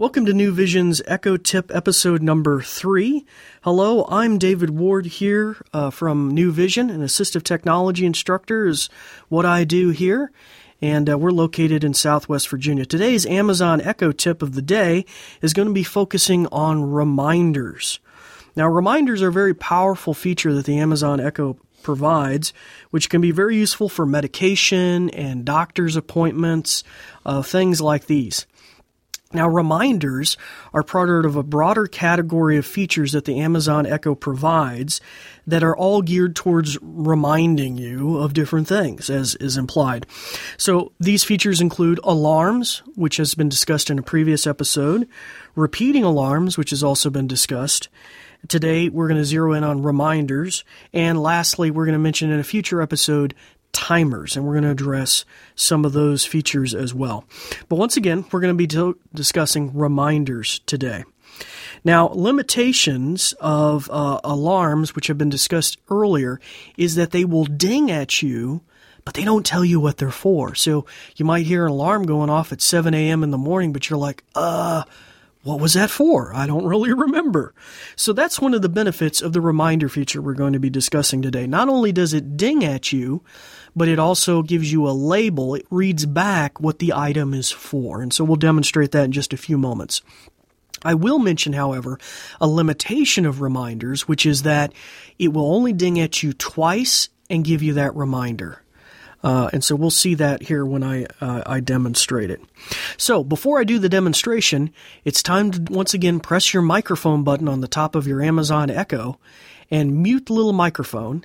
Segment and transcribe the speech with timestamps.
[0.00, 3.26] Welcome to New Vision's Echo Tip episode number three.
[3.60, 8.88] Hello, I'm David Ward here uh, from New Vision, an assistive technology instructor is
[9.28, 10.32] what I do here,
[10.80, 12.86] and uh, we're located in Southwest Virginia.
[12.86, 15.04] Today's Amazon Echo Tip of the day
[15.42, 18.00] is going to be focusing on reminders.
[18.56, 22.54] Now, reminders are a very powerful feature that the Amazon Echo provides,
[22.88, 26.84] which can be very useful for medication and doctor's appointments,
[27.26, 28.46] uh, things like these.
[29.32, 30.36] Now, reminders
[30.74, 35.00] are part of a broader category of features that the Amazon Echo provides
[35.46, 40.04] that are all geared towards reminding you of different things, as is implied.
[40.56, 45.08] So, these features include alarms, which has been discussed in a previous episode,
[45.54, 47.88] repeating alarms, which has also been discussed.
[48.48, 50.64] Today, we're going to zero in on reminders.
[50.92, 53.34] And lastly, we're going to mention in a future episode
[53.72, 55.24] timers, and we're going to address
[55.54, 57.24] some of those features as well.
[57.68, 61.04] But once again, we're going to be discussing reminders today.
[61.84, 66.40] Now, limitations of uh, alarms, which have been discussed earlier,
[66.76, 68.60] is that they will ding at you,
[69.04, 70.54] but they don't tell you what they're for.
[70.54, 70.84] So
[71.16, 73.22] you might hear an alarm going off at 7 a.m.
[73.22, 74.84] in the morning, but you're like, uh,
[75.42, 76.34] what was that for?
[76.34, 77.54] I don't really remember.
[77.96, 81.22] So that's one of the benefits of the reminder feature we're going to be discussing
[81.22, 81.46] today.
[81.46, 83.22] Not only does it ding at you,
[83.74, 85.54] but it also gives you a label.
[85.54, 88.02] It reads back what the item is for.
[88.02, 90.02] And so we'll demonstrate that in just a few moments.
[90.82, 91.98] I will mention, however,
[92.40, 94.72] a limitation of reminders, which is that
[95.18, 98.62] it will only ding at you twice and give you that reminder.
[99.22, 102.40] Uh, and so we'll see that here when I uh, I demonstrate it.
[102.96, 104.72] So before I do the demonstration,
[105.04, 108.70] it's time to once again press your microphone button on the top of your Amazon
[108.70, 109.18] Echo
[109.70, 111.24] and mute the little microphone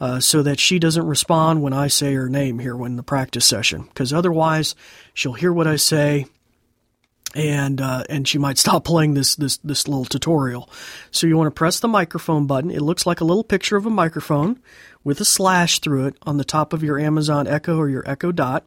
[0.00, 3.46] uh, so that she doesn't respond when I say her name here when the practice
[3.46, 4.74] session, because otherwise
[5.14, 6.26] she'll hear what I say,
[7.34, 10.68] and uh, and she might stop playing this this this little tutorial.
[11.10, 12.70] So you want to press the microphone button.
[12.70, 14.60] It looks like a little picture of a microphone
[15.04, 18.32] with a slash through it on the top of your Amazon Echo or your Echo
[18.32, 18.66] Dot.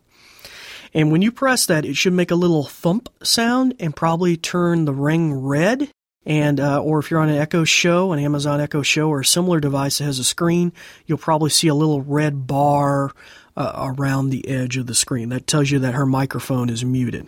[0.93, 4.85] And when you press that, it should make a little thump sound and probably turn
[4.85, 5.91] the ring red
[6.25, 9.25] and uh, or if you're on an Echo Show, an Amazon Echo Show, or a
[9.25, 10.73] similar device that has a screen,
[11.05, 13.11] you'll probably see a little red bar
[13.55, 15.29] uh, around the edge of the screen.
[15.29, 17.27] That tells you that her microphone is muted.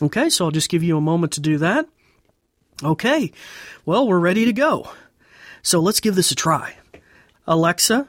[0.00, 1.86] Okay, so I'll just give you a moment to do that.
[2.82, 3.32] Okay,
[3.86, 4.90] well, we're ready to go.
[5.62, 6.74] So let's give this a try.
[7.46, 8.08] Alexa,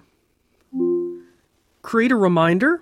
[1.81, 2.81] create a reminder.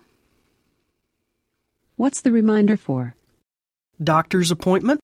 [1.97, 3.15] What's the reminder for?
[4.01, 5.01] Doctor's appointment.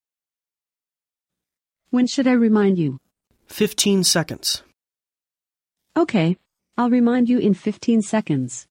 [1.90, 3.00] When should I remind you?
[3.48, 4.62] 15 seconds.
[5.96, 6.38] Okay,
[6.78, 8.68] I'll remind you in 15 seconds.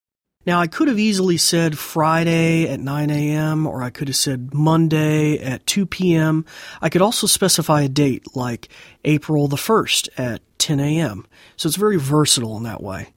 [0.47, 4.55] Now, I could have easily said Friday at 9 a.m., or I could have said
[4.55, 6.45] Monday at 2 p.m.
[6.81, 8.69] I could also specify a date like
[9.05, 11.27] April the 1st at 10 a.m.
[11.57, 13.09] So it's very versatile in that way.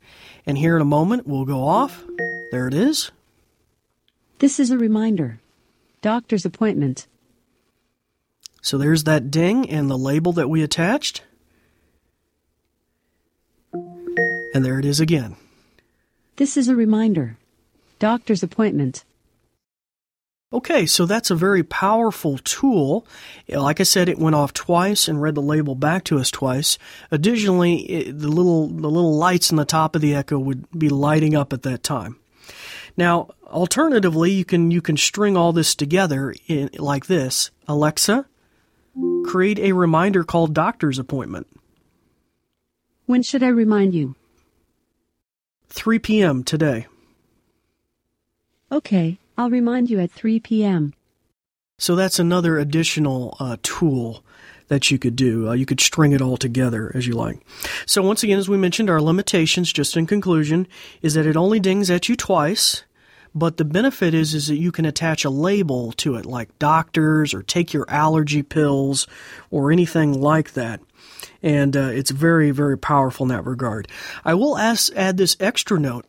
[0.48, 2.04] And here in a moment, we'll go off.
[2.52, 3.12] There it is.
[4.40, 5.40] This is a reminder.
[6.02, 7.06] Doctor's appointment.
[8.62, 11.24] So there's that ding and the label that we attached.
[13.74, 15.36] And there it is again.
[16.38, 17.38] This is a reminder.
[18.00, 19.04] Doctor's appointment.
[20.52, 23.06] Okay, so that's a very powerful tool.
[23.48, 26.80] Like I said, it went off twice and read the label back to us twice.
[27.12, 30.90] Additionally, it, the little the little lights on the top of the Echo would be
[30.90, 32.18] lighting up at that time.
[32.98, 38.26] Now, alternatively, you can you can string all this together in, like this: Alexa,
[39.26, 41.48] create a reminder called doctor's appointment.
[43.06, 44.16] When should I remind you?
[45.70, 46.44] 3 p.m.
[46.44, 46.88] today.
[48.72, 50.94] Okay, I'll remind you at 3 p.m.
[51.78, 54.24] So that's another additional uh, tool
[54.68, 55.50] that you could do.
[55.50, 57.40] Uh, you could string it all together as you like.
[57.86, 60.68] So once again, as we mentioned, our limitations, just in conclusion,
[61.02, 62.84] is that it only dings at you twice.
[63.36, 67.34] But the benefit is, is that you can attach a label to it, like doctors
[67.34, 69.08] or take your allergy pills
[69.52, 70.82] or anything like that.
[71.42, 73.88] And uh, it's very, very powerful in that regard.
[74.26, 76.06] I will ask, add this extra note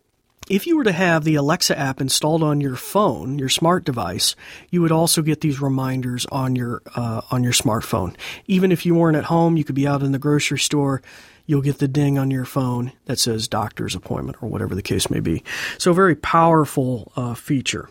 [0.51, 4.35] if you were to have the Alexa app installed on your phone, your smart device,
[4.69, 8.17] you would also get these reminders on your uh, on your smartphone.
[8.49, 11.03] Even if you weren't at home, you could be out in the grocery store.
[11.50, 15.11] You'll get the ding on your phone that says doctor's appointment or whatever the case
[15.11, 15.43] may be.
[15.79, 17.88] So, very powerful uh, feature.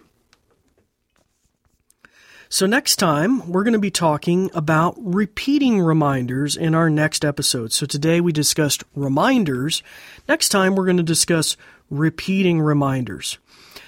[2.48, 7.74] So, next time, we're going to be talking about repeating reminders in our next episode.
[7.74, 9.84] So, today we discussed reminders.
[10.26, 11.58] Next time, we're going to discuss
[11.90, 13.40] repeating reminders.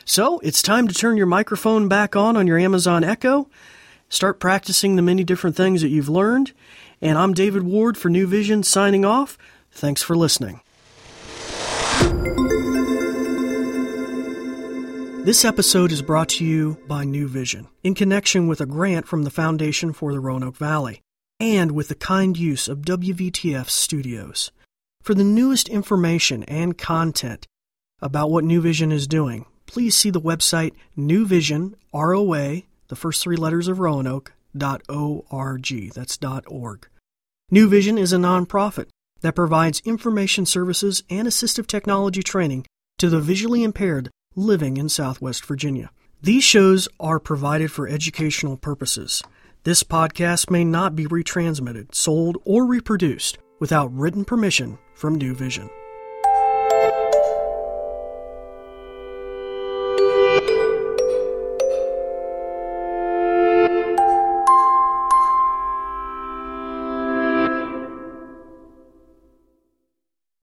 [0.03, 3.47] So, it's time to turn your microphone back on on your Amazon Echo.
[4.09, 6.51] Start practicing the many different things that you've learned.
[7.01, 9.37] And I'm David Ward for New Vision signing off.
[9.71, 10.61] Thanks for listening.
[15.23, 19.23] This episode is brought to you by New Vision in connection with a grant from
[19.23, 21.01] the Foundation for the Roanoke Valley
[21.39, 24.51] and with the kind use of WVTF studios.
[25.01, 27.47] For the newest information and content
[28.01, 33.21] about what New Vision is doing, please see the website New Vision, ROA, the first
[33.21, 34.33] three letters of Roanoke,
[34.89, 35.93] .org.
[35.93, 36.87] That's .org.
[37.49, 38.87] New Vision is a nonprofit
[39.21, 42.65] that provides information services and assistive technology training
[42.97, 45.89] to the visually impaired living in Southwest Virginia.
[46.21, 49.23] These shows are provided for educational purposes.
[49.63, 55.69] This podcast may not be retransmitted, sold, or reproduced without written permission from New Vision.